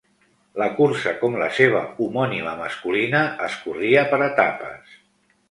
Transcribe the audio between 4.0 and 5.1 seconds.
per etapes.